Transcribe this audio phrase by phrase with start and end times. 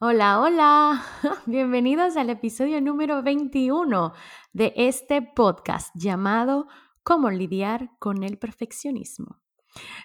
[0.00, 1.04] Hola, hola,
[1.46, 4.12] bienvenidos al episodio número 21
[4.52, 6.68] de este podcast llamado
[7.02, 9.40] Cómo lidiar con el perfeccionismo.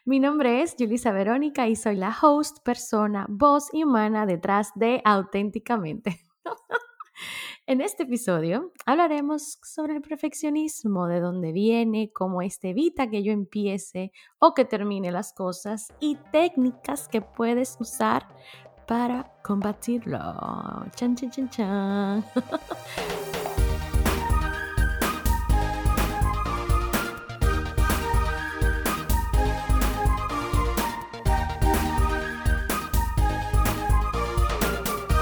[0.03, 4.99] Mi nombre es Julisa Verónica y soy la host, persona, voz y humana detrás de
[5.05, 6.21] Auténticamente.
[7.65, 13.31] En este episodio hablaremos sobre el perfeccionismo, de dónde viene, cómo este evita que yo
[13.31, 18.27] empiece o que termine las cosas y técnicas que puedes usar
[18.85, 20.19] para combatirlo.
[20.95, 22.23] Chan, chan, chan, chan.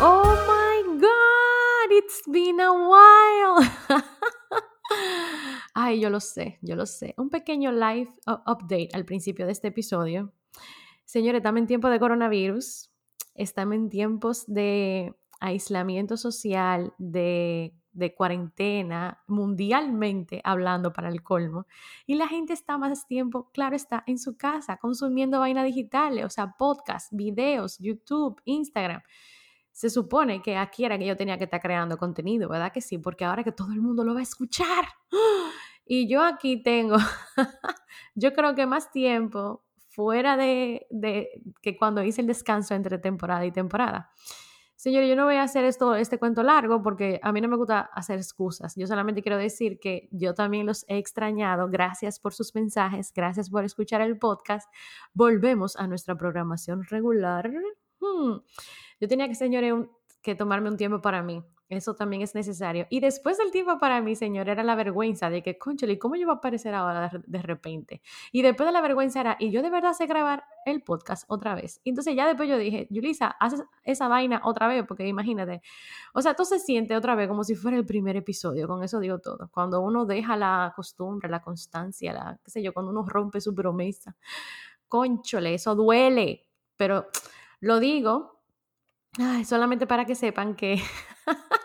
[0.04, 3.62] Oh my god, it's been a while.
[5.76, 7.14] Ay, yo lo sé, yo lo sé.
[7.18, 10.34] Un pequeño live update al principio de este episodio.
[11.06, 12.91] Señores, en tiempo de coronavirus
[13.36, 17.74] estamos en tiempos de aislamiento social, de,
[18.16, 21.66] cuarentena, mundialmente hablando para el colmo.
[22.06, 26.30] Y la gente está más tiempo, claro, está en su casa consumiendo vainas digitales, o
[26.30, 29.02] sea, podcasts, videos, YouTube, Instagram.
[29.72, 32.98] Se supone que aquí era que yo tenía que estar creando contenido, ¿verdad que sí?
[32.98, 34.86] Porque ahora que todo el mundo lo va a escuchar.
[35.86, 36.98] Y yo aquí tengo,
[38.16, 40.88] yo creo que más tiempo fuera de,
[41.62, 44.10] que cuando hice el descanso entre temporada y temporada.
[44.76, 47.58] Señor, yo no voy a hacer esto, este cuento largo porque a mí no me
[47.58, 48.74] gusta hacer excusas.
[48.76, 51.70] Yo solamente quiero decir que yo también los he extrañado.
[51.70, 54.74] Gracias por sus mensajes, gracias por escuchar el podcast.
[55.14, 57.52] Volvemos a nuestra programación regular.
[58.00, 58.40] Hmm.
[59.00, 59.74] Yo tenía que, señores,
[60.24, 61.44] que tomarme un tiempo para mí.
[61.72, 62.86] Eso también es necesario.
[62.90, 66.26] Y después del tiempo para mí, señor, era la vergüenza de que, conchale, ¿cómo yo
[66.28, 68.02] voy a aparecer ahora de, repente?
[68.34, 71.56] Y después de la vergüenza era, y yo de verdad sé grabar el podcast otra
[71.56, 71.80] vez.
[71.86, 75.62] entonces ya después yo dije, Yulisa, haz esa vaina otra vez, porque imagínate.
[76.14, 79.00] O sea, tú se siente otra vez como si fuera el primer episodio, con eso
[79.00, 79.48] digo todo.
[79.50, 83.56] Cuando uno deja la costumbre, la constancia, la, qué sé yo, cuando uno rompe su
[83.56, 84.18] promesa.
[84.90, 86.50] Conchole, eso duele.
[86.76, 87.08] Pero
[87.62, 88.42] lo digo
[89.46, 90.82] solamente para que sepan que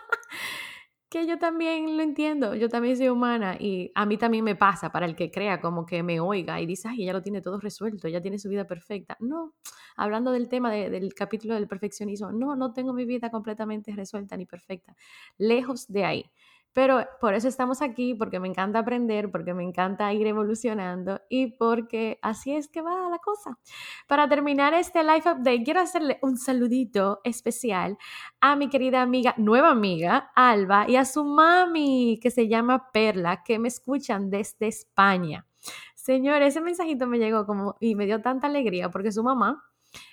[1.09, 4.91] que yo también lo entiendo, yo también soy humana y a mí también me pasa
[4.91, 7.61] para el que crea como que me oiga y dice, ay, ella lo tiene todo
[7.61, 9.17] resuelto, ella tiene su vida perfecta.
[9.21, 9.55] No,
[9.97, 14.47] hablando del tema del capítulo del perfeccionismo, no, no tengo mi vida completamente resuelta ni
[14.47, 14.97] perfecta,
[15.39, 16.31] lejos de ahí.
[16.77, 21.47] Pero por eso estamos aquí, porque me encanta aprender, porque me encanta ir evolucionando y
[21.57, 23.59] porque así es que va la cosa.
[24.07, 27.97] Para terminar este Life Update, quiero hacerle un saludito especial
[28.43, 33.43] a mi querida amiga, nueva amiga, Alba, y a su mami, que se llama Perla,
[33.43, 35.47] que me escuchan desde España.
[35.95, 39.65] Señor, ese mensajito me llegó como y me dio tanta alegría porque su mamá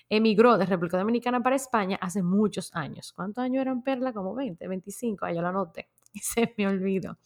[0.07, 3.12] emigró de República Dominicana para España hace muchos años.
[3.12, 4.13] ¿Cuántos años eran Perla?
[4.13, 5.90] Como 20, 25, ahí yo lo anoté.
[6.22, 7.18] se me olvidó.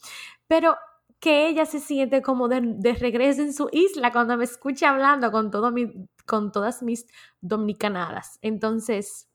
[0.47, 0.75] Pero
[1.19, 5.49] que ella se siente como de, regreso en su isla cuando me escucha hablando con,
[5.49, 5.91] todo mi,
[6.25, 7.07] con todas mis
[7.41, 8.37] dominicanadas.
[8.41, 9.27] Entonces,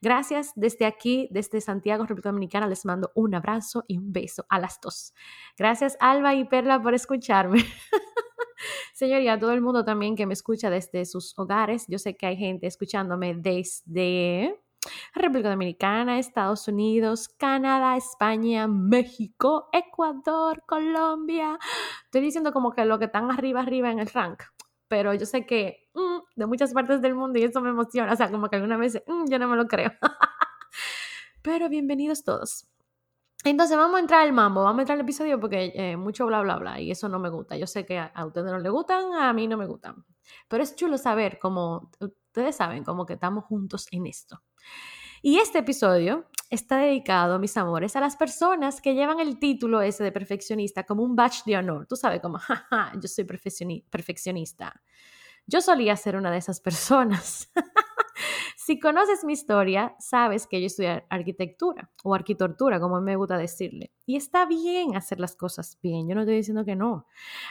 [0.00, 4.58] gracias desde aquí, desde Santiago, República Dominicana, les mando un abrazo y un beso a
[4.58, 5.12] las dos.
[5.58, 7.64] Gracias Alba y Perla por escucharme.
[8.94, 11.84] Señoría, a todo el mundo también que me escucha desde sus hogares.
[11.88, 14.58] Yo sé que hay gente escuchándome desde
[15.14, 21.58] República Dominicana, Estados Unidos, Canadá, España, México, Ecuador, Colombia.
[22.04, 24.42] Estoy diciendo como que lo que están arriba, arriba en el rank.
[24.88, 28.12] Pero yo sé que mm, de muchas partes del mundo y eso me emociona.
[28.12, 29.92] O sea, como que alguna vez mm, yo no me lo creo.
[31.42, 32.68] Pero bienvenidos todos.
[33.44, 36.40] Entonces vamos a entrar al mambo, vamos a entrar al episodio porque eh, mucho bla,
[36.40, 37.56] bla, bla, y eso no me gusta.
[37.56, 40.04] Yo sé que a, a ustedes no les gustan, a mí no me gustan.
[40.48, 44.42] Pero es chulo saber cómo, ustedes saben, como que estamos juntos en esto.
[45.22, 50.04] Y este episodio está dedicado, mis amores, a las personas que llevan el título ese
[50.04, 51.86] de perfeccionista como un badge de honor.
[51.86, 54.82] Tú sabes, como, jaja, yo soy perfeccionista.
[55.46, 57.50] Yo solía ser una de esas personas.
[58.56, 63.92] si conoces mi historia, sabes que yo estudié arquitectura o arquitectura, como me gusta decirle.
[64.06, 67.06] Y está bien hacer las cosas bien, yo no estoy diciendo que no.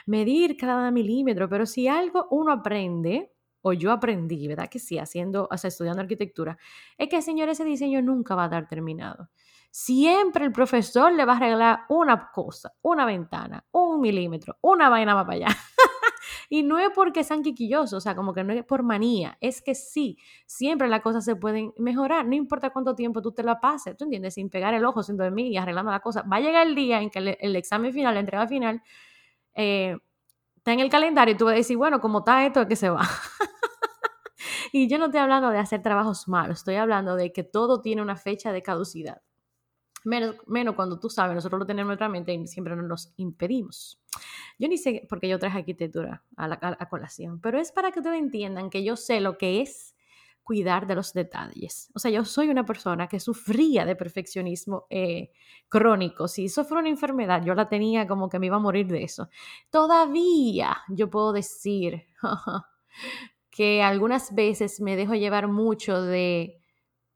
[0.05, 3.34] Medir cada milímetro, pero si algo uno aprende,
[3.67, 4.69] o yo aprendí, ¿verdad?
[4.69, 6.55] Que sí, haciendo, o sea, estudiando arquitectura,
[6.99, 9.29] es que, señor, ese diseño nunca va a estar terminado.
[9.71, 15.15] Siempre el profesor le va a arreglar una cosa, una ventana, un milímetro, una vaina
[15.15, 15.47] más para allá.
[16.49, 19.63] y no es porque sean quiquillosos, o sea, como que no es por manía, es
[19.63, 23.59] que sí, siempre las cosas se pueden mejorar, no importa cuánto tiempo tú te la
[23.59, 24.35] pases, ¿tú entiendes?
[24.35, 26.21] Sin pegar el ojo, sin dormir y arreglando la cosa.
[26.21, 28.83] Va a llegar el día en que el, examen final, la entrega final,
[29.55, 29.97] eh,
[30.65, 32.75] está en el calendario y tú vas a decir, bueno, como está esto, es que
[32.75, 33.01] se va.
[34.77, 38.01] y yo no estoy hablando de hacer trabajos malos, estoy hablando de que todo tiene
[38.01, 39.21] una fecha de caducidad.
[40.03, 44.01] Menos, menos cuando tú sabes, nosotros lo tenemos en nuestra mente y siempre nos impedimos.
[44.59, 47.93] Yo ni sé por qué yo traje arquitectura a la a colación, pero es para
[47.93, 49.95] que ustedes entiendan que yo sé lo que es
[50.43, 51.89] cuidar de los detalles.
[51.95, 55.31] O sea, yo soy una persona que sufría de perfeccionismo eh,
[55.69, 56.27] crónico.
[56.27, 59.03] Si eso fuera una enfermedad, yo la tenía como que me iba a morir de
[59.03, 59.29] eso.
[59.69, 62.07] Todavía yo puedo decir
[63.55, 66.61] que algunas veces me dejo llevar mucho de,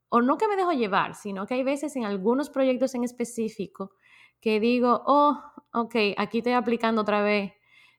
[0.08, 3.92] o no que me dejo llevar, sino que hay veces en algunos proyectos en específico
[4.40, 5.38] que digo, oh,
[5.74, 7.52] ok, aquí estoy aplicando otra vez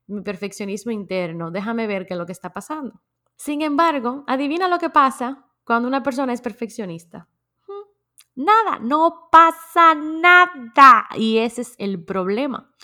[0.06, 3.02] mi perfeccionismo interno, déjame ver qué es lo que está pasando.
[3.36, 7.28] Sin embargo, adivina lo que pasa cuando una persona es perfeccionista.
[8.34, 11.08] Nada, no pasa nada.
[11.16, 12.74] Y ese es el problema.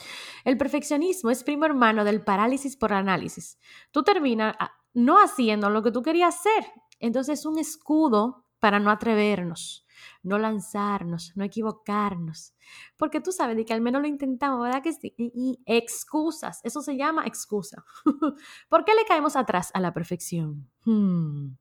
[0.44, 3.58] El perfeccionismo es primo hermano del parálisis por análisis.
[3.90, 6.66] Tú terminas ah, no haciendo lo que tú querías hacer.
[6.98, 9.86] Entonces es un escudo para no atrevernos
[10.22, 12.54] no lanzarnos, no equivocarnos.
[12.96, 15.14] Porque tú sabes de que al menos lo intentamos, ¿verdad que sí?
[15.16, 17.84] Y, excusas, eso se llama excusa.
[18.68, 20.68] ¿Por qué le caemos atrás a la perfección?
[20.84, 21.56] Hmm,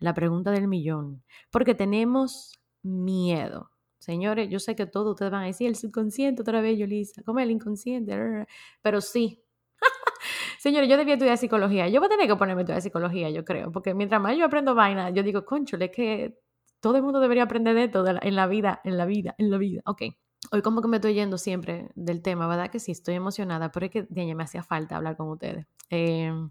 [0.00, 1.22] la pregunta del millón.
[1.50, 3.70] Porque tenemos miedo.
[3.98, 7.40] Señores, yo sé que todos ustedes van a decir el subconsciente otra vez, Yolisa, como
[7.40, 8.46] el inconsciente,
[8.82, 9.42] pero sí.
[10.58, 11.88] Señores, yo debía estudiar psicología.
[11.88, 14.44] Yo voy a tener que ponerme a estudiar psicología, yo creo, porque mientras más yo
[14.46, 16.38] aprendo vaina, yo digo, conchole, que
[16.80, 19.58] todo el mundo debería aprender de esto en la vida, en la vida, en la
[19.58, 19.82] vida.
[19.86, 20.02] Ok.
[20.50, 22.70] Hoy como que me estoy yendo siempre del tema, ¿verdad?
[22.70, 25.66] Que sí, estoy emocionada, pero es que de me hacía falta hablar con ustedes.
[25.90, 26.50] Em,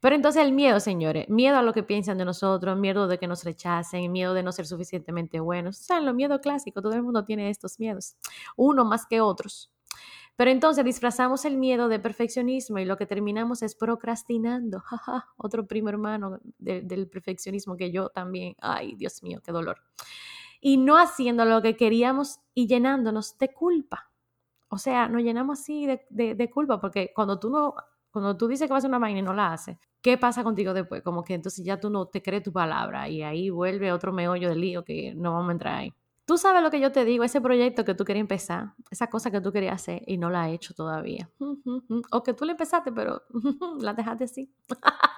[0.00, 3.26] pero entonces el miedo, señores, miedo a lo que piensan de nosotros, miedo de que
[3.26, 5.80] nos rechacen, miedo de no ser suficientemente buenos.
[5.80, 8.16] O sea, lo miedo clásico, todo el mundo tiene estos miedos,
[8.56, 9.72] uno más que otros.
[10.36, 14.82] Pero entonces disfrazamos el miedo de perfeccionismo y lo que terminamos es procrastinando.
[15.36, 18.56] otro primo hermano del perfeccionismo que yo también.
[18.60, 19.82] Ay, Dios mío, qué dolor.
[20.64, 24.10] Y no haciendo lo que queríamos y llenándonos de culpa.
[24.68, 27.74] O sea, nos llenamos así de, culpa porque cuando tú no,
[28.10, 30.44] cuando tú dices que vas a hacer una vaina y no la haces, ¿qué pasa
[30.44, 31.02] contigo después?
[31.02, 34.48] Como que entonces ya tú no te crees tu palabra y ahí vuelve otro meollo
[34.48, 35.92] de lío que no vamos a entrar ahí.
[36.24, 39.30] Tú sabes lo que yo te digo, ese proyecto que tú querías empezar, esa cosa
[39.32, 41.28] que tú querías hacer y no la has hecho todavía.
[42.12, 43.22] O que tú la empezaste, pero
[43.80, 44.54] la dejaste así.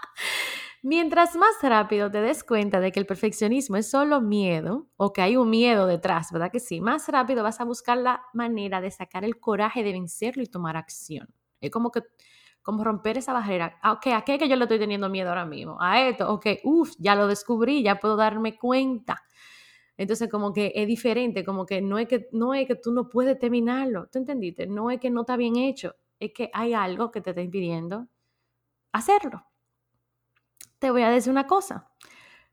[0.86, 5.22] Mientras más rápido te des cuenta de que el perfeccionismo es solo miedo o que
[5.22, 6.82] hay un miedo detrás, ¿verdad que sí?
[6.82, 10.76] Más rápido vas a buscar la manera de sacar el coraje de vencerlo y tomar
[10.76, 11.32] acción.
[11.62, 12.02] Es como que
[12.60, 13.78] como romper esa barrera.
[13.80, 15.78] Ah, ok, ¿a qué que yo le estoy teniendo miedo ahora mismo?
[15.80, 19.22] A esto, ok, uff, ya lo descubrí, ya puedo darme cuenta.
[19.96, 23.08] Entonces, como que es diferente, como que no es que, no es que tú no
[23.08, 24.66] puedes terminarlo, ¿tú entendiste?
[24.66, 28.06] No es que no está bien hecho, es que hay algo que te está impidiendo
[28.92, 29.46] hacerlo.
[30.84, 31.88] Te voy a decir una cosa,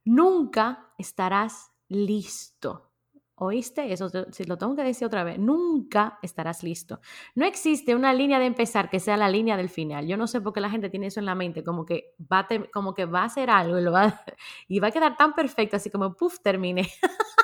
[0.06, 2.94] nunca estarás listo.
[3.36, 3.92] ¿Oíste?
[3.92, 5.38] Eso si lo tengo que decir otra vez.
[5.38, 7.02] Nunca estarás listo.
[7.36, 10.08] No existe una línea de empezar que sea la línea del final.
[10.08, 12.40] Yo no sé por qué la gente tiene eso en la mente, como que va
[12.40, 15.90] a, como que va a hacer algo y, lo va, a quedar tan perfecto, así
[15.90, 16.90] como, puff, terminé.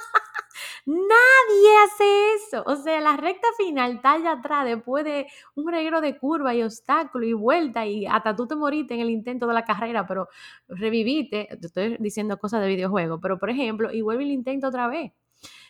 [0.88, 2.63] Nadie hace eso.
[2.66, 6.63] O sea, la recta final está allá atrás, después de un reguero de curva y
[6.63, 10.30] obstáculo y vuelta, y hasta tú te moriste en el intento de la carrera, pero
[10.69, 11.50] reviviste.
[11.60, 15.12] Te estoy diciendo cosas de videojuego, pero por ejemplo, y vuelve el intento otra vez.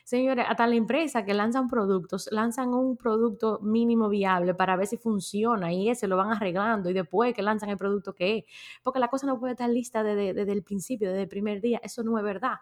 [0.03, 4.97] Señores, hasta la empresa que lanzan productos, lanzan un producto mínimo viable para ver si
[4.97, 8.45] funciona y ese lo van arreglando y después que lanzan el producto que es.
[8.83, 11.81] Porque la cosa no puede estar lista desde, el principio, desde el primer día.
[11.83, 12.57] Eso no es verdad.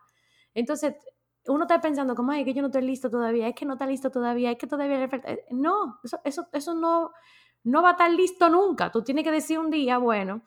[0.55, 0.95] Entonces,
[1.47, 3.85] uno está pensando como, ay, que yo no estoy listo todavía, es que no está
[3.85, 5.31] listo todavía, es que todavía le falta.
[5.31, 7.11] Eh, no, eso, eso, eso no,
[7.63, 8.91] no va a estar listo nunca.
[8.91, 10.43] Tú tienes que decir un día, bueno,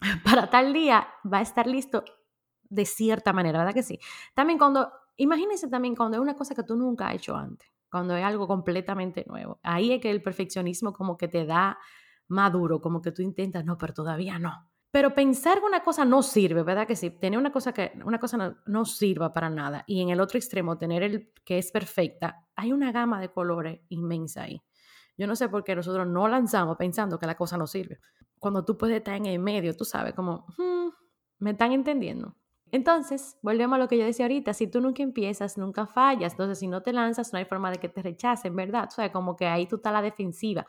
[0.24, 2.04] para tal día va a estar listo
[2.62, 3.98] de cierta manera, ¿verdad que sí?
[4.34, 8.16] También cuando Imagínense también cuando es una cosa que tú nunca has hecho antes, cuando
[8.16, 9.60] es algo completamente nuevo.
[9.62, 11.78] Ahí es que el perfeccionismo como que te da
[12.26, 14.68] maduro, como que tú intentas, no, pero todavía no.
[14.94, 17.10] Pero pensar que una cosa no sirve, ¿verdad que sí?
[17.10, 20.38] Tener una cosa que una cosa no, no, sirva para nada y en el otro
[20.38, 24.62] extremo tener el que es perfecta, hay una gama de colores inmensa ahí.
[25.18, 27.98] Yo no sé por qué nosotros no lanzamos pensando que la cosa no sirve.
[28.38, 30.90] Cuando tú puedes estar en el medio, tú sabes, como, hmm,
[31.40, 32.36] ¿me están entendiendo?
[32.70, 36.60] Entonces, volvemos a lo que yo decía ahorita, si tú nunca empiezas, nunca fallas, entonces
[36.60, 38.86] si no te lanzas, no hay forma de que te rechacen, ¿verdad?
[38.86, 40.64] O sea, como que ahí tú estás la defensiva.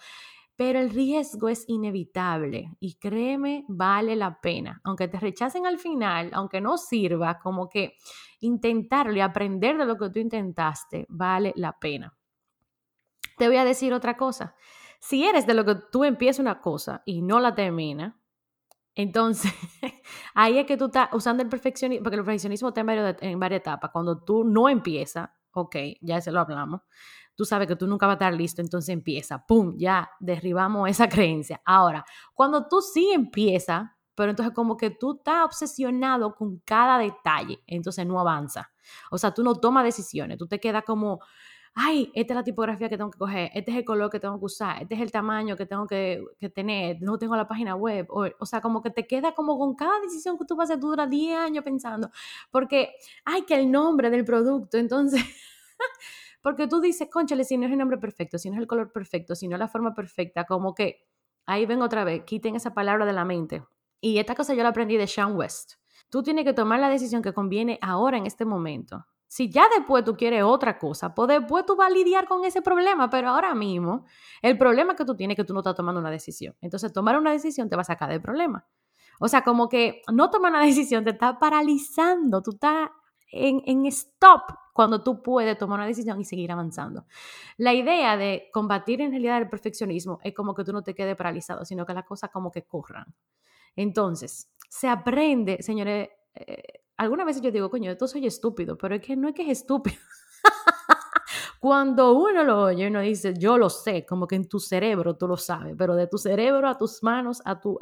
[0.57, 4.79] Pero el riesgo es inevitable y créeme, vale la pena.
[4.85, 7.95] Aunque te rechacen al final, aunque no sirva, como que
[8.39, 12.15] intentarlo y aprender de lo que tú intentaste, vale la pena.
[13.37, 14.55] Te voy a decir otra cosa.
[14.99, 18.13] Si eres de lo que tú empiezas una cosa y no la terminas,
[18.95, 19.53] Entonces,
[20.35, 23.39] ahí es que tú estás usando el perfeccionismo, porque el perfeccionismo está en varias, en
[23.39, 23.91] varias etapas.
[23.91, 26.81] Cuando tú no empiezas, ok, ya se lo hablamos,
[27.35, 29.75] tú sabes que tú nunca vas a estar listo, entonces empieza, ¡pum!
[29.77, 31.61] Ya derribamos esa creencia.
[31.65, 37.61] Ahora, cuando tú sí empiezas, pero entonces como que tú estás obsesionado con cada detalle,
[37.67, 38.71] entonces no avanza.
[39.11, 41.19] O sea, tú no tomas decisiones, tú te quedas como,
[41.73, 44.39] ay, esta es la tipografía que tengo que coger, este es el color que tengo
[44.39, 46.23] que usar, este es el tamaño que tengo que,
[46.53, 49.75] tener, no tengo la página web, o, o, sea, como que te queda como con
[49.75, 52.09] cada decisión que tú vas a hacer, tú duras 10 años pensando,
[52.49, 52.93] porque,
[53.25, 55.21] ay, que el nombre del producto, entonces...
[56.45, 58.91] porque tú dices, conchale, si no es el nombre perfecto, si no es el color
[58.91, 61.07] perfecto, si no es la forma perfecta, como que
[61.47, 63.63] ahí ven otra vez, quiten esa palabra de la mente.
[63.99, 65.77] Y esta cosa yo la aprendí de Sean West.
[66.11, 69.07] Tú tienes que tomar la decisión que conviene ahora en este momento.
[69.27, 72.61] Si ya después tú quieres otra cosa, pues después tú vas a lidiar con ese
[72.61, 74.05] problema, pero ahora mismo
[74.43, 76.55] el problema que tú tienes es que tú no estás tomando una decisión.
[76.61, 78.67] Entonces, tomar una decisión te va a sacar del problema.
[79.19, 82.91] O sea, como que no tomar una decisión te está paralizando, tú estás
[83.31, 84.41] en, stop
[84.73, 87.05] cuando tú puedes tomar una decisión y seguir avanzando.
[87.57, 91.15] La idea de combatir en realidad el perfeccionismo es como que tú no te quedes
[91.15, 93.13] paralizado, sino que las cosas como que corran.
[93.75, 99.01] Entonces, se aprende, señores, eh, algunas veces yo digo, coño, esto soy estúpido, pero es
[99.01, 99.97] que no es que es estúpido.
[101.59, 105.27] Cuando uno lo oye, uno dice, yo lo sé, como que en tu cerebro tú
[105.27, 107.77] lo sabes, pero de tu cerebro a tus manos, a tu,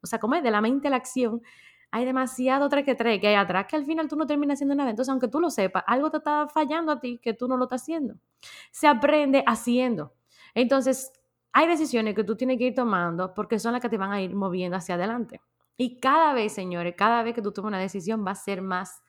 [0.00, 1.42] o sea, como es de la mente a la acción,
[1.90, 4.74] hay demasiado tres que tres que hay atrás que al final tú no terminas haciendo
[4.74, 4.90] nada.
[4.90, 7.64] Entonces, aunque tú lo sepas, algo te está fallando a ti que tú no lo
[7.64, 8.14] estás haciendo.
[8.70, 10.14] Se aprende haciendo.
[10.54, 11.12] Entonces,
[11.52, 14.20] hay decisiones que tú tienes que ir tomando porque son las que te van a
[14.20, 15.40] ir moviendo hacia adelante.
[15.76, 19.00] Y cada vez, señores, cada vez que tú tomas una decisión va a ser más,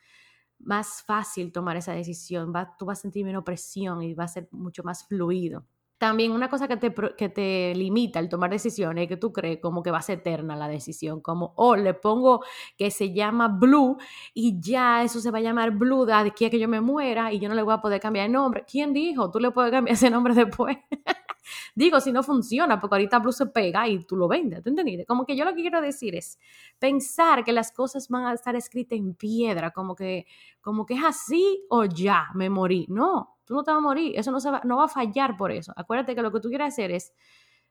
[0.59, 4.27] más fácil tomar esa decisión, va, tú vas a sentir menos presión y va a
[4.27, 5.65] ser mucho más fluido.
[5.99, 9.59] También una cosa que te, que te limita al tomar decisiones es que tú crees
[9.61, 12.41] como que va a ser eterna la decisión, como, oh, le pongo
[12.77, 13.97] que se llama Blue
[14.33, 17.33] y ya eso se va a llamar Blue de aquí a que yo me muera
[17.33, 18.63] y yo no le voy a poder cambiar el nombre.
[18.65, 19.29] ¿Quién dijo?
[19.29, 20.77] Tú le puedes cambiar ese nombre después.
[21.75, 25.05] Digo, si no funciona, porque ahorita Blue se pega y tú lo vendes, ¿te entendiste?
[25.05, 26.39] Como que yo lo que quiero decir es
[26.77, 30.25] pensar que las cosas van a estar escritas en piedra, como que,
[30.61, 32.85] como que es así o ya, me morí.
[32.89, 35.73] No, tú no te vas a morir, eso no, se va, a fallar por eso.
[35.75, 37.11] Acuérdate que lo que tú quieres hacer es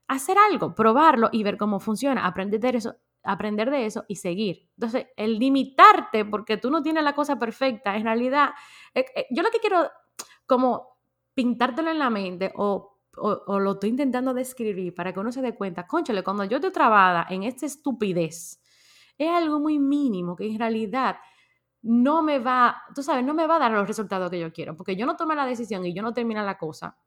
[0.09, 4.69] hacer algo, probarlo y ver cómo funciona, aprender de eso, aprender de eso y seguir.
[4.77, 8.51] Entonces, el limitarte porque tú no tienes la cosa perfecta, en realidad,
[8.93, 9.89] eh, eh, yo lo que quiero
[10.47, 10.99] como
[11.35, 15.55] pintártelo en la mente o o, lo estoy intentando describir para que uno se dé
[15.55, 18.61] cuenta, conchale, cuando yo estoy trabada en esta estupidez,
[19.17, 21.17] es algo muy mínimo que en realidad
[21.89, 24.77] no me va, tú sabes, no me va a dar los resultados que yo quiero,
[24.77, 26.99] porque yo no tomé la decisión y yo no terminé la cosa.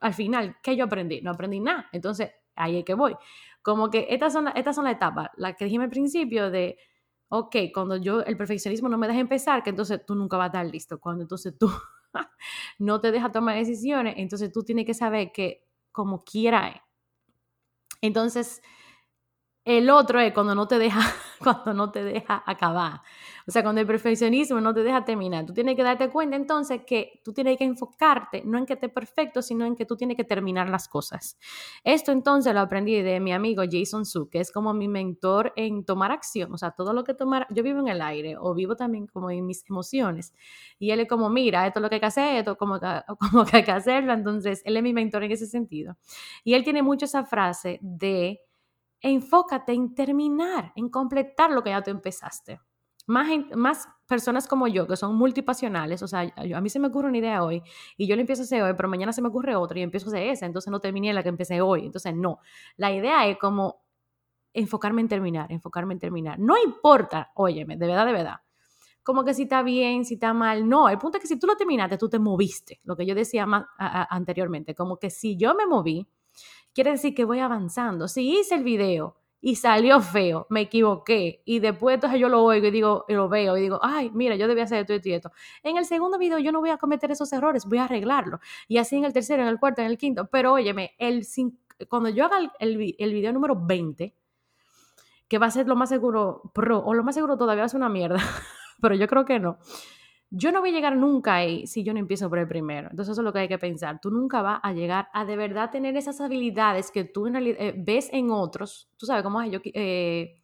[0.00, 1.20] Al final, ¿qué yo aprendí?
[1.20, 1.88] No aprendí nada.
[1.90, 3.16] Entonces, ahí es que voy.
[3.60, 6.78] Como que estas son, estas son las etapas, las que dijimos al principio de,
[7.28, 10.46] ok, cuando yo, el perfeccionismo no me deja empezar, que entonces tú nunca vas a
[10.46, 11.00] estar listo.
[11.00, 11.68] Cuando entonces tú
[12.78, 16.84] no te deja tomar decisiones, entonces tú tienes que saber que como quiera
[18.00, 18.62] Entonces,
[19.64, 21.00] el otro es cuando no te deja,
[21.42, 23.00] cuando no te deja acabar.
[23.46, 25.44] O sea, cuando el perfeccionismo no te deja terminar.
[25.44, 28.88] Tú tienes que darte cuenta entonces que tú tienes que enfocarte no en que esté
[28.88, 31.38] perfecto, sino en que tú tienes que terminar las cosas.
[31.82, 35.84] Esto entonces lo aprendí de mi amigo Jason Su, que es como mi mentor en
[35.84, 36.52] tomar acción.
[36.52, 39.30] O sea, todo lo que tomar, yo vivo en el aire o vivo también como
[39.30, 40.34] en mis emociones.
[40.78, 42.86] Y él es como, mira, esto es lo que hay que hacer, esto como que,
[43.18, 44.12] como que hay que hacerlo.
[44.12, 45.96] Entonces, él es mi mentor en ese sentido.
[46.44, 48.40] Y él tiene mucho esa frase de
[49.04, 52.58] enfócate en terminar, en completar lo que ya tú empezaste.
[53.06, 57.08] Más, más personas como yo, que son multipasionales, o sea, a mí se me ocurre
[57.08, 57.62] una idea hoy
[57.98, 60.06] y yo la empiezo a hacer hoy, pero mañana se me ocurre otra y empiezo
[60.06, 61.84] a hacer esa, entonces no terminé la que empecé hoy.
[61.84, 62.38] Entonces, no.
[62.78, 63.84] La idea es como
[64.54, 66.38] enfocarme en terminar, enfocarme en terminar.
[66.38, 68.36] No importa, óyeme, de verdad, de verdad.
[69.02, 70.88] Como que si está bien, si está mal, no.
[70.88, 73.46] El punto es que si tú lo terminaste, tú te moviste, lo que yo decía
[73.76, 76.08] anteriormente, como que si yo me moví,
[76.74, 78.08] quiere decir que voy avanzando.
[78.08, 82.66] Si hice el video y salió feo, me equivoqué y después entonces yo lo oigo
[82.66, 85.12] y digo, y lo veo y digo, ay, mira, yo debía hacer esto, esto y
[85.12, 85.32] esto.
[85.62, 88.40] En el segundo video yo no voy a cometer esos errores, voy a arreglarlo.
[88.68, 90.28] Y así en el tercero, en el cuarto, en el quinto.
[90.30, 91.26] Pero óyeme, el,
[91.88, 94.14] cuando yo haga el, video número 20,
[95.28, 97.68] que va a ser lo más seguro pro, o lo más seguro todavía va a
[97.68, 98.18] ser una mierda,
[98.80, 99.58] pero yo creo que no
[100.36, 102.88] yo no voy a llegar nunca ahí si yo no empiezo por el primero.
[102.90, 104.00] Entonces eso es lo que hay que pensar.
[104.00, 107.56] Tú nunca vas a llegar a de verdad tener esas habilidades que tú en realidad
[107.60, 108.90] eh, ves en otros.
[108.96, 110.42] Tú sabes cómo es, yo, eh,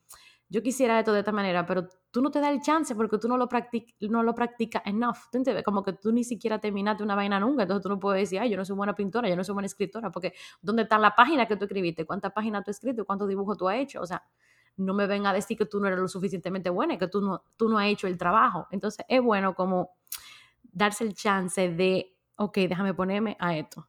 [0.48, 3.26] yo quisiera esto de esta manera, pero tú no te das el chance porque tú
[3.26, 5.16] no lo, practic no lo practicas enough.
[5.32, 5.42] ¿Tú?
[5.64, 7.62] Como que tú ni siquiera terminaste una vaina nunca.
[7.62, 9.66] Entonces tú no puedes decir, ay, yo no soy buena pintora, yo no soy buena
[9.66, 12.06] escritora, porque ¿dónde está la página que tú escribiste?
[12.06, 13.04] ¿Cuántas páginas tú has escrito?
[13.04, 14.00] ¿Cuántos dibujos tú has hecho?
[14.00, 14.22] O sea,
[14.80, 17.44] no me ven a decir que tú no eres lo suficientemente buena, que tú no,
[17.56, 18.66] tú no has hecho el trabajo.
[18.70, 19.90] Entonces es bueno como
[20.62, 23.88] darse el chance de, ok, déjame ponerme a esto.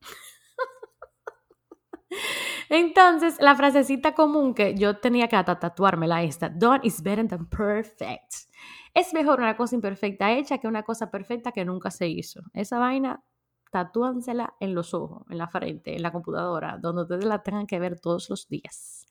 [2.68, 8.50] Entonces, la frasecita común que yo tenía que tatuármela esta, done is better than perfect.
[8.94, 12.42] Es mejor una cosa imperfecta hecha que una cosa perfecta que nunca se hizo.
[12.52, 13.22] Esa vaina,
[13.70, 17.78] tatúansela en los ojos, en la frente, en la computadora, donde ustedes la tengan que
[17.78, 19.06] ver todos los días.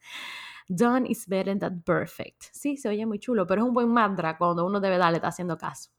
[0.71, 2.43] Done is better than perfect.
[2.51, 5.29] Sí, se oye muy chulo, pero es un buen mantra cuando uno debe darle, está
[5.29, 5.89] haciendo caso.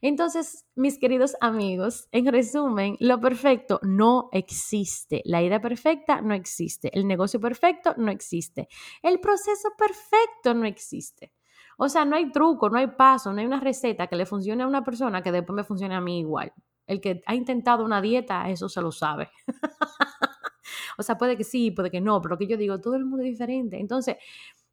[0.00, 5.22] Entonces, mis queridos amigos, en resumen, lo perfecto no existe.
[5.24, 6.90] La idea perfecta no existe.
[6.92, 8.68] El negocio perfecto no existe.
[9.00, 11.32] El proceso perfecto no existe.
[11.78, 14.62] O sea, no hay truco, no hay paso, no hay una receta que le funcione
[14.64, 16.52] a una persona que después me funcione a mí igual.
[16.86, 19.30] El que ha intentado una dieta, eso se lo sabe.
[20.98, 23.04] o sea, puede que sí, puede que no, pero lo que yo digo, todo el
[23.04, 23.78] mundo es diferente.
[23.78, 24.16] Entonces,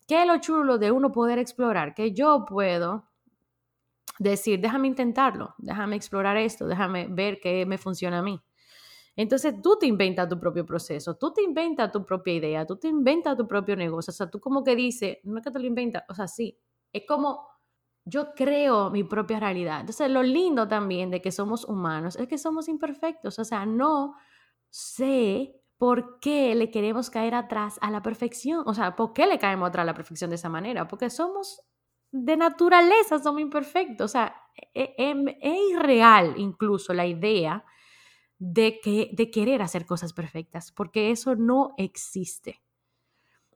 [0.07, 1.93] ¿qué es lo chulo de uno poder explorar?
[1.93, 3.09] Que yo puedo
[4.19, 8.39] decir, déjame intentarlo, déjame explorar esto, déjame ver qué me funciona a mí.
[9.15, 12.87] Entonces tú te inventas tu propio proceso, tú te inventas tu propia idea, tú te
[12.87, 14.11] inventas tu propio negocio.
[14.11, 16.57] O sea, tú como que dices, no es que te lo inventas, o sea, sí,
[16.91, 17.47] es como
[18.05, 19.81] yo creo mi propia realidad.
[19.81, 23.39] Entonces lo lindo también de que somos humanos es que somos imperfectos.
[23.39, 24.15] O sea, no
[24.69, 28.63] sé por qué le queremos caer atrás a la perfección.
[28.65, 30.87] O sea, ¿por qué le caemos atrás a la perfección de esa manera?
[30.87, 31.61] Porque somos
[32.13, 34.05] de naturaleza somos imperfectos.
[34.05, 34.35] O sea,
[34.73, 37.65] es, e, es irreal incluso la idea
[38.37, 42.62] de, que, de querer hacer cosas perfectas, porque eso no existe.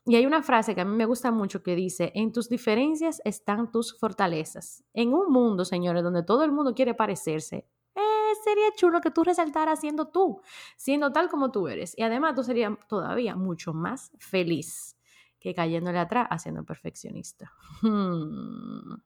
[0.07, 3.21] Y hay una frase que a mí me gusta mucho que dice, en tus diferencias
[3.25, 4.85] están tus fortalezas.
[4.93, 9.25] En un mundo, señores, donde todo el mundo quiere parecerse, eh, sería chulo que tú
[9.25, 10.39] resaltaras siendo tú,
[10.77, 11.93] siendo tal como tú eres.
[11.97, 14.95] Y además tú serías todavía mucho más feliz
[15.41, 17.51] que cayéndole atrás haciendo perfeccionista.
[17.81, 19.01] Hmm.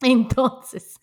[0.00, 0.98] Entonces,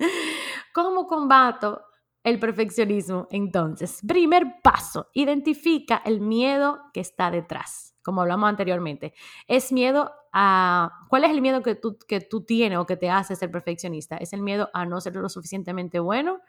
[0.73, 1.81] ¿cómo combato
[2.23, 3.27] el perfeccionismo?
[3.31, 9.13] Entonces, primer paso, identifica el miedo que está detrás, como hablamos anteriormente.
[9.47, 11.05] Es miedo a...
[11.09, 14.17] ¿Cuál es el miedo que tú, que tú tienes o que te hace ser perfeccionista?
[14.17, 16.39] ¿Es el miedo a no ser lo suficientemente bueno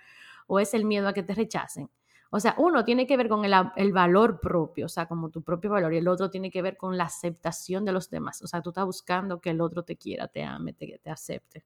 [0.47, 1.89] o es el miedo a que te rechacen?
[2.33, 5.71] O sea, uno tiene que ver con el, valor propio, o sea, como tu propio
[5.71, 8.41] valor, y el otro tiene que ver con la aceptación de los demás.
[8.43, 11.65] O sea, tú estás buscando que el otro te quiera, te ame, te, te acepte.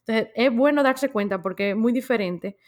[0.00, 2.58] Entonces, es bueno darse cuenta porque es muy diferente.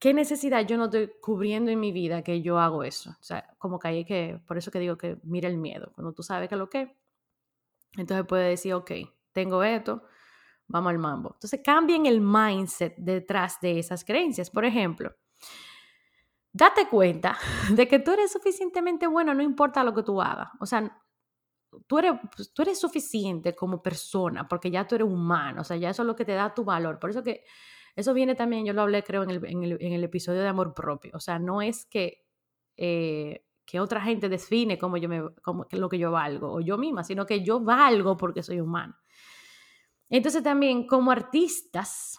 [0.00, 3.10] ¿Qué necesidad yo no estoy cubriendo en mi vida que yo hago eso?
[3.10, 5.92] O sea, como que hay que, por eso que digo que mira el miedo.
[5.94, 6.96] Cuando tú sabes que lo que,
[7.98, 8.90] entonces puedes decir, ok,
[9.32, 10.02] tengo esto,
[10.68, 11.32] vamos al mambo.
[11.34, 14.48] Entonces cambien el mindset detrás de esas creencias.
[14.48, 15.14] Por ejemplo,
[16.50, 17.36] date cuenta
[17.70, 20.48] de que tú eres suficientemente bueno, no importa lo que tú hagas.
[20.60, 20.98] O sea,
[21.86, 25.76] tú eres, pues, tú eres suficiente como persona, porque ya tú eres humano, o sea,
[25.76, 26.98] ya eso es lo que te da tu valor.
[26.98, 27.44] Por eso que
[27.96, 31.12] eso viene también, yo lo hablé creo en el, en el, episodio de amor propio.
[31.14, 32.24] O sea, no es que,
[32.76, 36.78] eh, que otra gente define cómo yo me, cómo, lo que yo valgo, o yo
[36.78, 38.98] misma, sino que yo valgo porque soy humana.
[40.08, 42.18] Entonces también como artistas,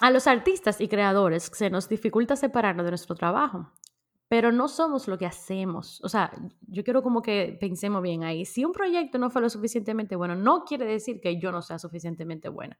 [0.00, 3.72] a los artistas y creadores se nos dificulta separarnos de nuestro trabajo,
[4.28, 6.00] pero no somos lo que hacemos.
[6.02, 6.32] O sea,
[6.62, 8.44] yo quiero como que pensemos bien ahí.
[8.44, 11.78] Si un proyecto no fue lo suficientemente bueno, no quiere decir que yo no sea
[11.78, 12.78] suficientemente buena.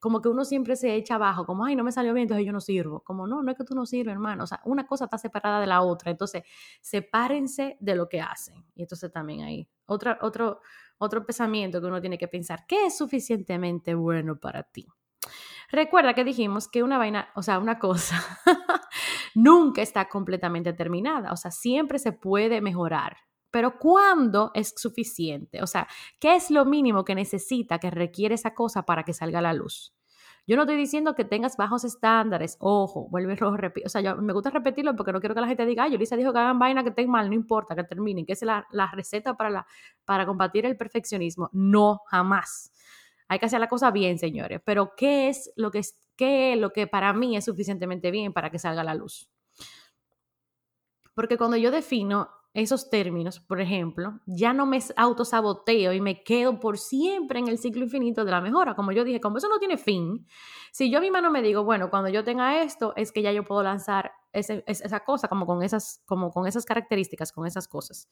[0.00, 2.52] Como que uno siempre se echa abajo, como, ay, no me salió bien, entonces yo
[2.52, 3.00] no sirvo.
[3.00, 4.44] Como, no, no es que tú no sirves, hermano.
[4.44, 6.10] O sea, una cosa está separada de la otra.
[6.10, 6.44] Entonces,
[6.80, 8.64] sepárense de lo que hacen.
[8.74, 9.68] Y entonces también ahí.
[9.86, 10.60] Otra, otro,
[10.98, 14.86] otro pensamiento que uno tiene que pensar, ¿qué es suficientemente bueno para ti?
[15.70, 18.22] Recuerda que dijimos que una vaina, o sea, una cosa,
[19.34, 23.16] nunca está completamente terminada, o sea, siempre se puede mejorar.
[23.50, 25.62] Pero ¿cuándo es suficiente?
[25.62, 25.88] O sea,
[26.20, 29.52] ¿qué es lo mínimo que necesita, que requiere esa cosa para que salga a la
[29.52, 29.94] luz?
[30.48, 34.32] Yo no estoy diciendo que tengas bajos estándares, ojo, vuelve rojo, o sea, yo, me
[34.32, 36.84] gusta repetirlo porque no quiero que la gente diga, ay, Yolisa dijo que hagan vaina
[36.84, 39.66] que estén mal, no importa, que terminen, que es la, la receta para, la,
[40.04, 41.50] para combatir el perfeccionismo.
[41.52, 42.72] No, jamás.
[43.28, 44.60] Hay que hacer la cosa bien, señores.
[44.64, 45.82] Pero ¿qué es lo que,
[46.16, 49.28] qué lo que para mí es suficientemente bien para que salga a la luz?
[51.14, 56.58] Porque cuando yo defino esos términos, por ejemplo, ya no me autosaboteo y me quedo
[56.58, 58.74] por siempre en el ciclo infinito de la mejora.
[58.74, 60.26] Como yo dije, como eso no tiene fin,
[60.72, 63.44] si yo misma no me digo, bueno, cuando yo tenga esto, es que ya yo
[63.44, 68.08] puedo lanzar esa cosa como con, esas, como con esas características, con esas cosas.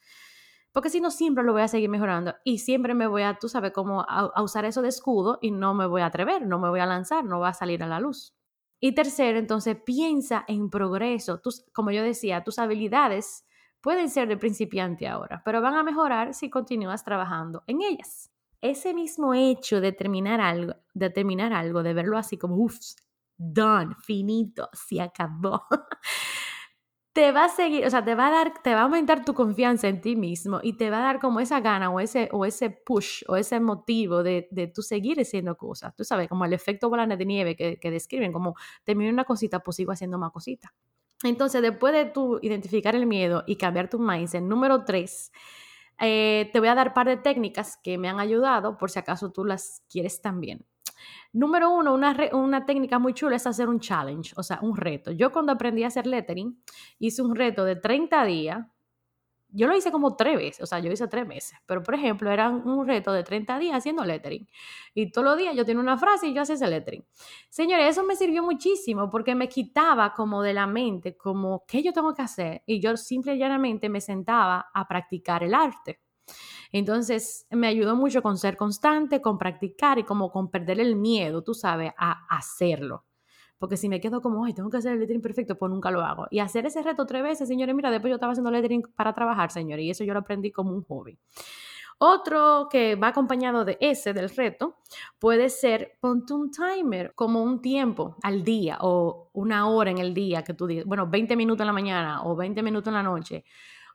[0.75, 3.49] Porque si no, siempre lo voy a seguir mejorando y siempre me voy a, tú
[3.49, 6.69] sabes, cómo a, usar eso de escudo y no me voy a atrever, no me
[6.69, 8.35] voy a lanzar, no va a salir a la luz.
[8.81, 11.39] Y tercero, entonces piensa en progreso.
[11.39, 13.47] Tus, como yo decía, tus habilidades
[13.81, 18.33] pueden ser de principiante ahora, pero van a mejorar si continúas trabajando en ellas.
[18.61, 22.81] ese mismo hecho de terminar algo, de terminar algo, de verlo así como, uff,
[23.37, 25.63] done, finito, se acabó.
[27.15, 29.35] te va a seguir, o sea, te va a dar, te va a aumentar tu
[29.35, 32.45] confianza en ti mismo y te va a dar como esa gana o ese, o
[32.45, 35.95] ese push o ese motivo de, de tú seguir haciendo cosas.
[35.95, 39.61] Tú sabes, como el efecto bola de nieve que, que describen, como termino una cosita,
[39.61, 40.73] pues sigo haciendo más cositas.
[41.23, 45.31] Entonces, después de tú identificar el miedo y cambiar tu mindset, número tres,
[46.01, 48.99] eh, te voy a dar un par de técnicas que me han ayudado por si
[48.99, 50.67] acaso tú las quieres también.
[51.33, 55.11] Número uno, una, una, técnica muy chula es hacer un challenge, o sea, un reto.
[55.13, 56.63] Yo cuando aprendí a hacer lettering,
[56.99, 58.67] hice un reto de 30 días
[59.55, 62.29] yo lo hice como tres veces, o sea, yo hice tres meses, pero por ejemplo,
[62.29, 64.49] era un reto de 30 días haciendo lettering.
[64.95, 67.07] Y todos los días yo tenía una frase y yo hacía ese lettering.
[67.51, 71.93] Señores, eso me sirvió muchísimo porque me quitaba como de la mente, como, ¿qué yo
[71.93, 72.63] tengo que hacer?
[72.67, 76.01] Y yo simple y llanamente me sentaba a practicar el arte.
[76.77, 81.45] Entonces, me ayudó mucho con ser constante, con practicar y como con perder el miedo,
[81.45, 83.05] tú sabes, a hacerlo.
[83.61, 86.01] Porque si me quedo como, ay, tengo que hacer el lettering perfecto, pues nunca lo
[86.01, 86.27] hago.
[86.33, 89.53] Y hacer ese reto tres veces, señores, mira, después yo estaba haciendo lettering para trabajar,
[89.53, 91.17] señores, y eso yo lo aprendí como un hobby.
[91.99, 94.79] Otro que va acompañado de ese, del reto,
[95.21, 100.13] puede ser ponte un timer, como un tiempo al día o una hora en el
[100.13, 103.03] día que tú digas, bueno, 20 minutos en la mañana o 20 minutos en la
[103.05, 103.45] noche.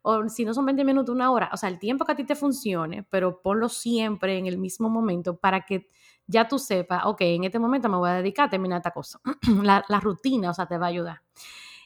[0.01, 1.49] O si no son 20 minutos, una hora.
[1.53, 4.89] O sea, el tiempo que a ti te funcione, pero ponlo siempre en el mismo
[4.89, 5.89] momento para que
[6.27, 9.19] ya tú sepas, ok, en este momento me voy a dedicar a terminar esta cosa.
[9.63, 11.21] la, rutina, o sea, te va a ayudar.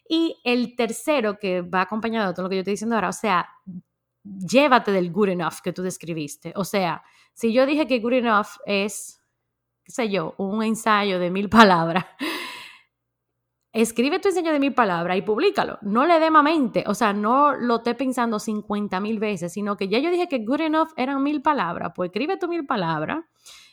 [0.08, 3.13] Y el tercero que va acompañado de todo lo que yo estoy diciendo ahora, o
[3.13, 3.47] sea,
[4.23, 6.52] llévate del good enough que tú describiste.
[6.56, 9.21] O sea, si yo dije que good enough es,
[9.84, 12.06] qué sé yo, un ensayo de mil palabras,
[13.73, 15.79] escribe tu ensayo de mil palabras y públicalo.
[15.81, 19.88] No le dé mente, o sea, no lo esté pensando 50 mil veces, sino que
[19.89, 23.25] ya yo dije que good enough eran mil palabras, pues escribe tu mil palabras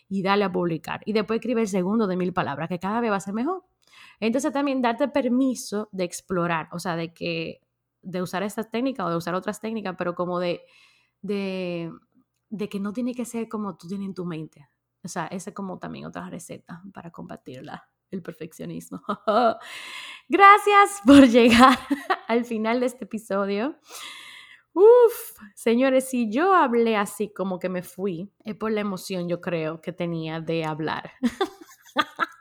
[0.08, 1.02] y dale a publicar.
[1.04, 3.62] Y después escribe el segundo de mil palabras, que cada vez va a ser mejor.
[4.18, 7.60] Entonces también darte permiso de explorar, o sea, de que
[8.02, 10.62] de usar estas técnicas o de usar otras técnicas, pero como de,
[11.20, 11.92] de,
[12.48, 14.66] de que no tiene que ser como tú tienes en tu mente.
[15.02, 19.03] O sea, esa es como también otra receta para combatirla, el perfeccionismo.
[20.29, 21.79] Gracias por llegar
[22.29, 23.77] al final de este episodio.
[24.73, 29.40] Uf, señores, si yo hablé así como que me fui, es por la emoción yo
[29.40, 31.12] creo que tenía de hablar.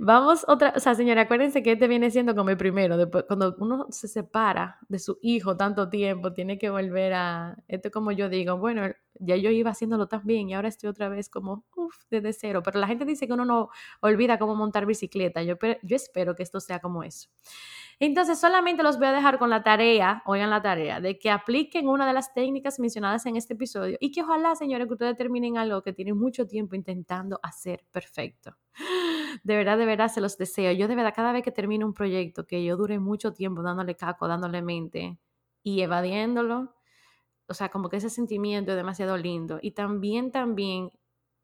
[0.00, 3.56] Vamos otra, o sea, señora, acuérdense que este viene siendo como el primero, después, cuando
[3.58, 8.28] uno se separa de su hijo tanto tiempo, tiene que volver a, esto como yo
[8.28, 8.82] digo, bueno,
[9.14, 12.62] ya yo iba haciéndolo tan bien y ahora estoy otra vez como, uff, desde cero,
[12.64, 16.44] pero la gente dice que uno no olvida cómo montar bicicleta, yo, yo espero que
[16.44, 17.28] esto sea como eso.
[17.98, 21.88] Entonces, solamente los voy a dejar con la tarea, oigan la tarea, de que apliquen
[21.88, 25.58] una de las técnicas mencionadas en este episodio y que ojalá, señores, que ustedes terminen
[25.58, 28.56] algo que tienen mucho tiempo intentando hacer perfecto.
[29.42, 30.72] De verdad, de verdad, se los deseo.
[30.72, 33.96] Yo de verdad, cada vez que termino un proyecto que yo dure mucho tiempo dándole
[33.96, 35.18] caco, dándole mente
[35.62, 36.74] y evadiéndolo,
[37.48, 39.58] o sea, como que ese sentimiento es demasiado lindo.
[39.62, 40.90] Y también, también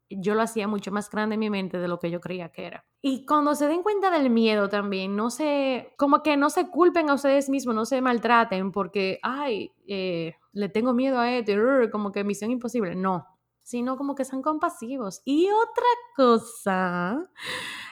[0.09, 2.65] yo lo hacía mucho más grande en mi mente de lo que yo creía que
[2.65, 2.85] era.
[3.01, 7.09] Y cuando se den cuenta del miedo también, no se, como que no se culpen
[7.09, 11.53] a ustedes mismos, no se maltraten porque, ay, eh, le tengo miedo a esto,
[11.91, 12.95] como que misión imposible.
[12.95, 13.25] No,
[13.65, 15.23] sino como que sean compasivos.
[15.25, 15.83] Y otra
[16.15, 17.31] cosa,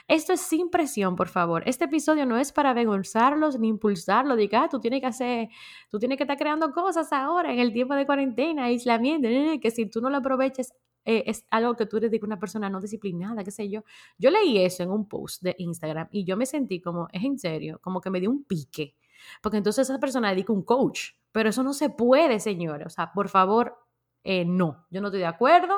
[0.06, 1.64] esto es sin presión, por favor.
[1.66, 4.36] Este episodio no es para avergonzarlos ni impulsarlos.
[4.36, 5.48] Diga, ah, tú tienes que hacer,
[5.90, 9.28] tú tienes que estar creando cosas ahora en el tiempo de cuarentena, aislamiento,
[9.60, 10.72] que si tú no lo aproveches,
[11.04, 13.82] eh, es algo que tú eres de una persona no disciplinada, qué sé yo.
[14.16, 17.36] Yo leí eso en un post de Instagram y yo me sentí como, es en
[17.36, 18.94] serio, como que me dio un pique.
[19.42, 21.10] Porque entonces esa persona dedica un coach.
[21.32, 22.86] Pero eso no se puede, señores.
[22.86, 23.83] O sea, por favor,
[24.24, 25.74] eh, no, yo no estoy de acuerdo.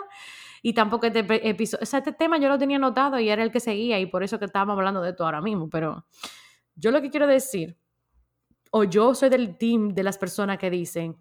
[0.62, 3.52] Y tampoco este episodio, o sea, este tema yo lo tenía notado y era el
[3.52, 5.68] que seguía y por eso que estábamos hablando de esto ahora mismo.
[5.68, 6.06] Pero
[6.74, 7.76] yo lo que quiero decir,
[8.70, 11.16] o yo soy del team de las personas que dicen,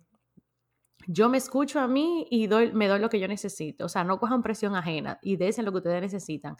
[1.07, 3.85] yo me escucho a mí y doy, me doy lo que yo necesito.
[3.85, 6.57] O sea, no cojan presión ajena y desen lo que ustedes necesitan.